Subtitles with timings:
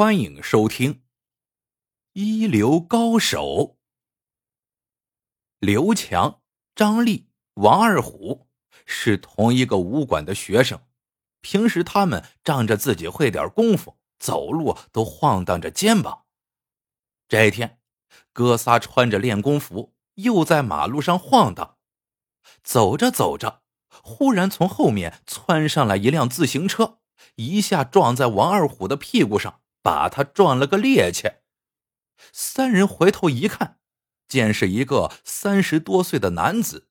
[0.00, 0.94] 欢迎收听
[2.14, 3.44] 《一流高手》。
[5.58, 6.40] 刘强、
[6.74, 8.48] 张力、王二虎
[8.86, 10.80] 是同一个武馆的学生，
[11.42, 16.24] 平时他们仗着自己会点功夫，走路都晃荡着肩膀。
[17.28, 17.78] 这一天，
[18.32, 21.76] 哥仨穿着练功服，又在马路上晃荡。
[22.64, 23.60] 走着走着，
[24.02, 27.00] 忽然从后面窜上来一辆自行车。
[27.34, 31.40] 一下撞在王二虎的屁股上，把他撞了个趔趄。
[32.32, 33.80] 三人回头一看，
[34.28, 36.88] 见是一个三十多岁的男子，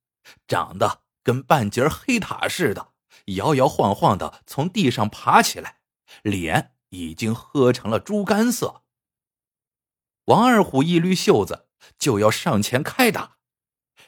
[0.48, 2.94] 长得跟半截黑塔似的，
[3.26, 5.82] 摇摇晃晃的从地上爬起来，
[6.24, 8.84] 脸已经喝成了猪肝色。
[10.26, 13.38] 王二虎一捋袖子，就要上前开打，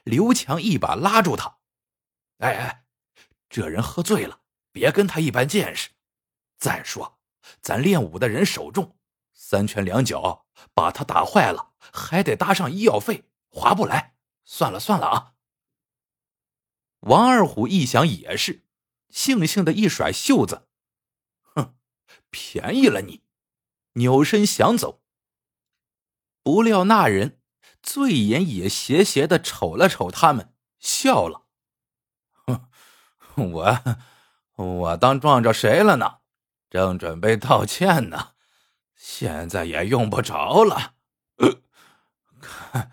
[0.04, 1.59] 刘强一把拉住他
[2.40, 2.85] ：“哎哎，
[3.49, 5.91] 这人喝醉了，别跟他一般见识。”
[6.57, 7.20] 再说，
[7.60, 8.98] 咱练武的人手重，
[9.34, 14.16] 三拳两脚把他打坏了，还得搭上医药费，划不来。
[14.43, 15.34] 算了算了啊！
[17.02, 18.66] 王二虎一想也是，
[19.12, 20.68] 悻悻的一甩袖子，
[21.41, 21.76] 哼，
[22.30, 23.24] 便宜了你，
[23.93, 25.02] 扭身想走。
[26.43, 27.40] 不料那人
[27.82, 31.48] 醉眼也斜斜的瞅了瞅他们，笑了，
[32.34, 32.70] 哼，
[33.54, 33.80] 我
[34.55, 36.21] 我当撞着谁了呢？
[36.72, 38.30] 正准备道歉呢，
[38.96, 40.94] 现在也用不着了。
[42.40, 42.91] 看，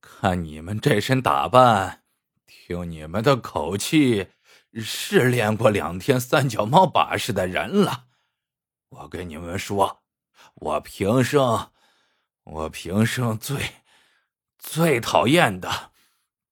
[0.00, 2.04] 看你们这身打扮，
[2.46, 4.28] 听你们的口气，
[4.74, 8.04] 是练过两天三脚猫把式的人了。
[8.90, 10.04] 我跟你们说，
[10.54, 11.72] 我平生，
[12.44, 13.72] 我平生最
[14.56, 15.90] 最讨厌的，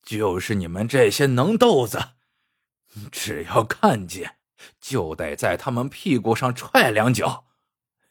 [0.02, 2.14] 就是你们这些能豆子。
[3.12, 4.39] 只要看见。
[4.80, 7.46] 就得在他们屁股上踹两脚。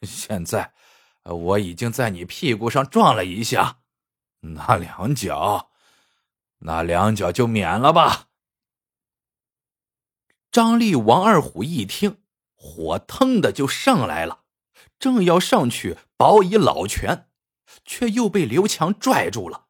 [0.02, 0.74] 现在
[1.22, 3.78] 我已经在你屁股上撞了一下，
[4.40, 5.70] 那两脚，
[6.58, 8.28] 那两脚就免了吧。
[10.52, 12.22] 张力、王二虎一听，
[12.54, 14.44] 火腾的就上来了，
[14.98, 17.30] 正要上去保以老拳，
[17.84, 19.66] 却又被刘强拽住了。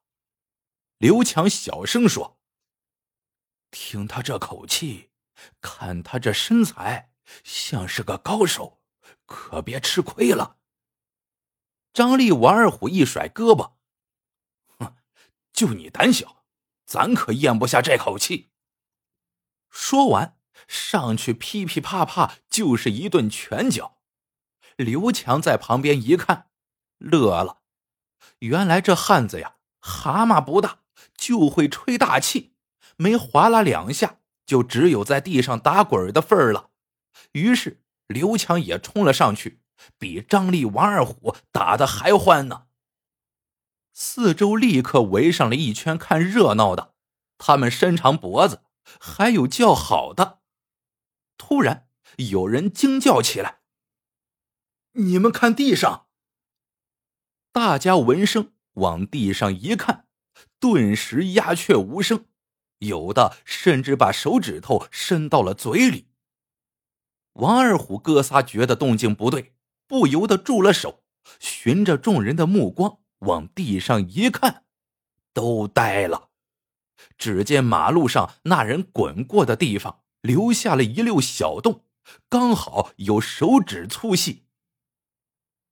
[0.98, 2.38] 刘强小声说
[3.70, 5.10] ：“听他这口气。”
[5.60, 7.10] 看他这身材，
[7.42, 8.80] 像是个高手，
[9.26, 10.58] 可别吃亏了。
[11.92, 13.74] 张力、王二虎一甩胳膊，
[14.78, 14.96] 哼，
[15.52, 16.44] 就你胆小，
[16.84, 18.50] 咱可咽不下这口气。
[19.70, 23.98] 说完，上去噼噼啪啪就是一顿拳脚。
[24.76, 26.50] 刘强在旁边一看，
[26.98, 27.62] 乐了。
[28.40, 30.80] 原来这汉子呀，蛤蟆不大，
[31.16, 32.54] 就会吹大气，
[32.96, 34.20] 没划拉两下。
[34.46, 36.70] 就只有在地上打滚的份儿了。
[37.32, 39.60] 于是刘强也冲了上去，
[39.98, 42.66] 比张力、王二虎打的还欢呢。
[43.92, 46.94] 四周立刻围上了一圈看热闹的，
[47.38, 48.64] 他们伸长脖子，
[49.00, 50.40] 还有叫好的。
[51.38, 53.60] 突然有人惊叫起来
[54.94, 56.06] ：“你们看地上！”
[57.52, 60.08] 大家闻声往地上一看，
[60.58, 62.26] 顿时鸦雀无声。
[62.86, 66.08] 有的甚至把手指头伸到了嘴里。
[67.34, 69.54] 王二虎哥仨觉得动静不对，
[69.86, 71.02] 不由得住了手，
[71.40, 74.64] 循着众人的目光往地上一看，
[75.32, 76.30] 都呆了。
[77.18, 81.84] 只见马路上那人滚过的地方留下了一溜小洞，
[82.28, 84.44] 刚好有手指粗细。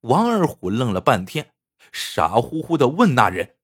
[0.01, 1.53] 王二虎愣了半天，
[1.93, 3.55] 傻乎乎的问那人：“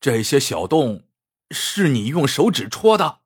[0.00, 1.04] 这些小洞？”
[1.50, 3.20] 是你用手指戳的。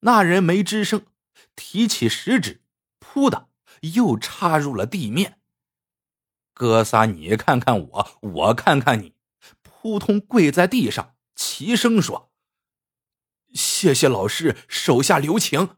[0.00, 1.06] 那人没吱声，
[1.54, 2.62] 提起食指，
[3.00, 3.48] 噗的
[3.94, 5.40] 又插入了地面。
[6.52, 9.14] 哥仨，你看看我，我看看你，
[9.62, 12.32] 扑通跪在地上，齐声说
[13.52, 15.76] ：“谢谢老师手下留情。”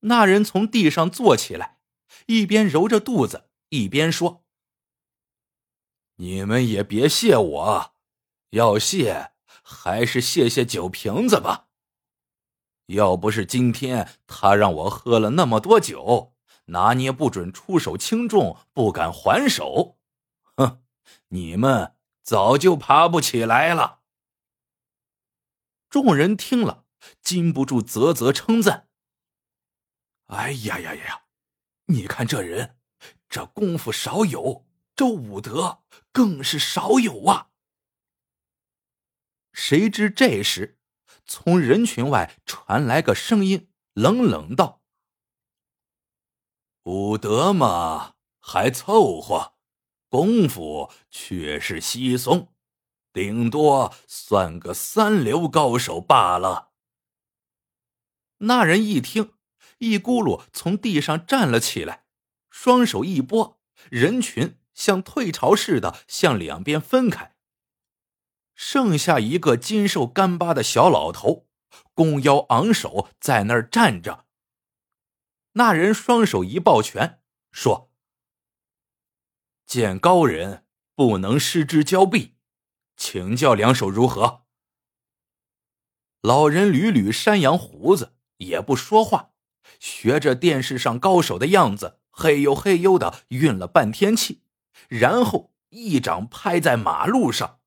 [0.00, 1.78] 那人从地上坐起来，
[2.26, 4.44] 一边揉着肚子，一边说
[6.16, 7.94] ：“你们也别谢我，
[8.50, 9.32] 要谢。”
[9.66, 11.68] 还是谢谢酒瓶子吧。
[12.86, 16.34] 要不是今天他让我喝了那么多酒，
[16.66, 19.96] 拿捏不准出手轻重，不敢还手，
[20.56, 20.82] 哼，
[21.28, 24.00] 你们早就爬不起来了。
[25.88, 26.84] 众人听了，
[27.22, 28.88] 禁不住啧啧称赞
[30.28, 31.22] ：“哎呀呀呀呀，
[31.86, 32.76] 你看这人，
[33.30, 37.48] 这功夫少有，这武德更是少有啊！”
[39.66, 40.78] 谁知这时，
[41.24, 44.82] 从人群外传来个声音，冷冷道
[46.84, 49.54] ：“武德嘛还凑合，
[50.10, 52.52] 功夫却是稀松，
[53.10, 56.72] 顶多算个三流高手罢了。
[58.40, 59.32] 那人一听，
[59.78, 62.04] 一咕噜从地上站了起来，
[62.50, 63.58] 双手一拨，
[63.90, 67.33] 人群像退潮似的向两边分开，
[68.54, 71.46] 剩下一个精瘦干巴的小老头，
[71.92, 74.26] 弓腰昂首在那儿站着。
[75.52, 77.20] 那人双手一抱拳，
[77.52, 77.90] 说
[79.66, 80.64] ：“见高人
[80.94, 82.34] 不能失之交臂，
[82.96, 84.44] 请教两手如何？”
[86.22, 89.32] 老人捋捋山羊胡子，也不说话，
[89.78, 94.42] 学着电视上高手的样子，嘿呦嘿呦的运了半天气，
[94.88, 97.60] 然后一掌拍在马路上。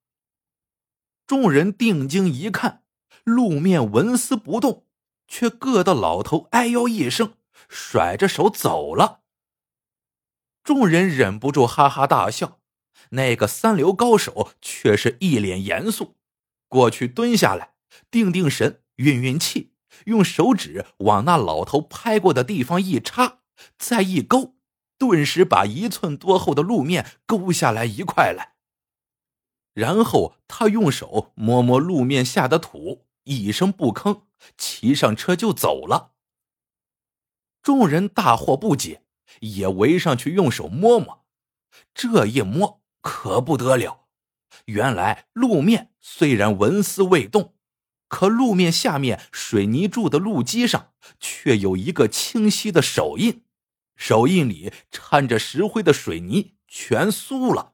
[1.27, 2.83] 众人定睛一看，
[3.23, 4.85] 路面纹丝不动，
[5.27, 7.33] 却硌得老头哎呦一声。
[7.67, 9.21] 甩着手走了，
[10.63, 12.59] 众人忍不住哈哈大笑。
[13.09, 16.15] 那个三流高手却是一脸严肃，
[16.69, 17.73] 过去蹲下来，
[18.09, 19.73] 定定神，运运气，
[20.05, 23.39] 用手指往那老头拍过的地方一插，
[23.77, 24.55] 再一勾，
[24.97, 28.56] 顿时把一寸多厚的路面勾下来一块来。
[29.77, 34.23] 然后他用手摸摸路面下的土，一声不吭，
[34.57, 36.13] 骑上车就走了。
[37.61, 39.03] 众人大惑不解，
[39.41, 41.27] 也围上去用手摸摸。
[41.93, 44.07] 这一摸可不得了，
[44.65, 47.53] 原来路面虽然纹丝未动，
[48.07, 53.43] 可路面下面水泥柱的路基上却有一个清晰的手印，
[53.95, 57.73] 手印里掺着石灰的水泥全酥了。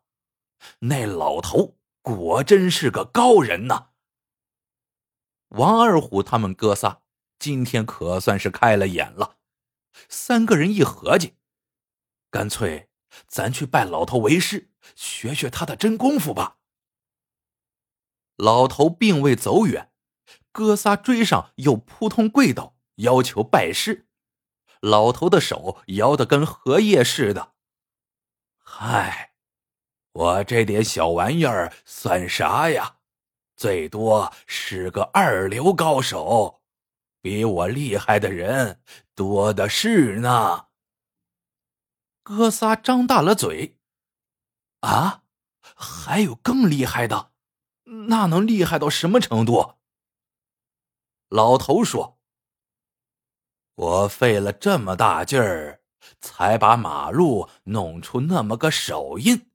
[0.80, 3.88] 那老头果真是个高人呐！
[5.48, 7.02] 王二虎他们哥仨
[7.40, 9.38] 今天可算是开了眼了。
[10.10, 11.36] 三个人一合计，
[12.30, 12.90] 干脆
[13.28, 16.58] 咱去拜老头为师，学学他的真功夫吧。
[18.36, 19.92] 老头并未走远，
[20.52, 24.08] 哥仨追上，又扑通跪倒，要求拜师。
[24.82, 27.54] 老头的手摇得跟荷叶似的。
[28.58, 29.33] 嗨，
[30.14, 32.98] 我这点小玩意儿算啥呀？
[33.56, 36.62] 最多是个二流高手。
[37.22, 38.82] 比我厉害的人
[39.16, 40.68] 多的是呢。
[42.22, 43.78] 哥仨张大了嘴，
[44.82, 45.24] 啊，
[45.62, 47.32] 还有更厉害的？
[48.08, 49.76] 那能厉害到什么程度？
[51.30, 52.20] 老头说
[53.76, 55.82] ：“我费了这么大劲儿，
[56.20, 59.50] 才把马路弄出那么个手印，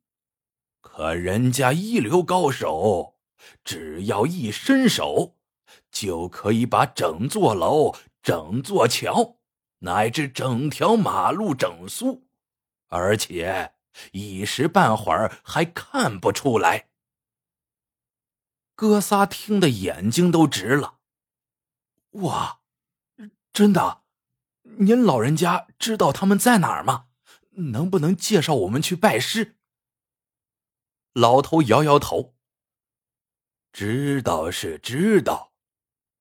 [0.80, 3.16] 可人家一流高手，
[3.64, 5.36] 只要一伸手。”
[5.90, 9.38] 就可以把整座楼、整座桥，
[9.80, 12.24] 乃至整条马路整酥，
[12.88, 13.72] 而且
[14.12, 16.88] 一时半会儿还看不出来。
[18.74, 20.98] 哥仨听得眼睛都直了。
[22.12, 22.60] 哇，
[23.52, 24.02] 真的？
[24.62, 27.06] 您老人家知道他们在哪儿吗？
[27.72, 29.57] 能不能介绍我们去拜师？
[31.12, 32.34] 老头摇摇头。
[33.72, 35.52] 知道是知道。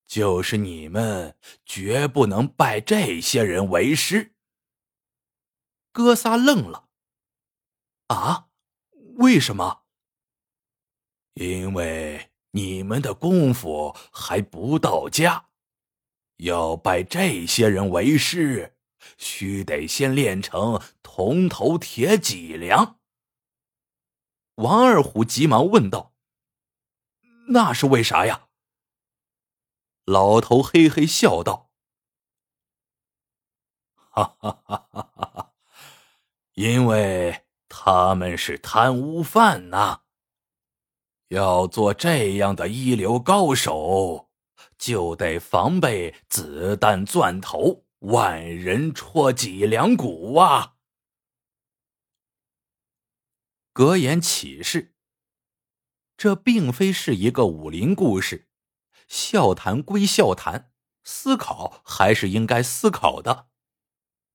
[0.05, 1.35] 就是你们
[1.65, 4.33] 绝不能拜这些人为师。
[5.91, 6.87] 哥仨愣了。
[8.07, 8.47] 啊？
[9.17, 9.83] 为什么？
[11.33, 15.49] 因为你们的功夫还不到家，
[16.37, 18.77] 要拜这些人为师，
[19.17, 22.96] 须得先练成铜头铁脊梁。
[24.57, 26.13] 王二虎急忙问道
[27.49, 28.47] ：“那是为啥呀？”
[30.03, 31.69] 老头嘿嘿笑道
[33.93, 35.53] ：“哈哈哈哈哈！
[36.53, 40.01] 因为他们是贪污犯呐。
[41.27, 44.31] 要做这样的一流高手，
[44.79, 50.73] 就得防备子弹钻头、万人戳脊梁骨啊。”
[53.77, 54.95] 格言启示：
[56.17, 58.47] 这并非是一个武林故事。
[59.07, 60.71] 笑谈归笑谈，
[61.03, 63.49] 思考还是应该思考的。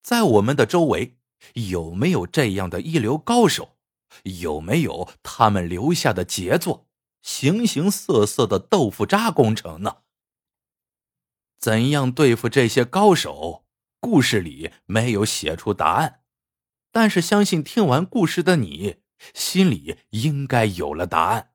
[0.00, 1.18] 在我们的周围，
[1.54, 3.76] 有没有这样的一流高手？
[4.22, 6.86] 有没有他们留下的杰作？
[7.22, 10.02] 形形色色的豆腐渣工程呢？
[11.58, 13.64] 怎样对付这些高手？
[13.98, 16.20] 故事里没有写出答案，
[16.92, 19.01] 但是相信听完故事的你，
[19.34, 21.54] 心里应该有了答案。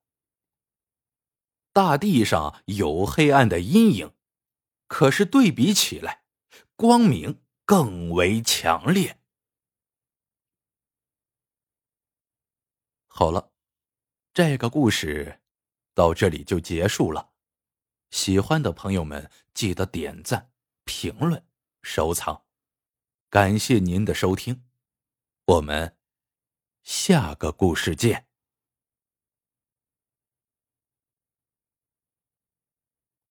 [1.73, 4.13] 大地上有黑暗的阴影
[4.87, 6.23] 可是对比起来
[6.75, 9.19] 光明更为强烈。
[13.07, 13.51] 好了
[14.33, 15.41] 这个故事
[15.93, 17.31] 到这里就结束了。
[18.11, 20.51] 喜欢的朋友们记得点赞
[20.85, 21.43] 评论
[21.81, 22.43] 收藏。
[23.29, 24.63] 感谢您的收听
[25.45, 25.96] 我们
[26.87, 28.26] 下个故事见。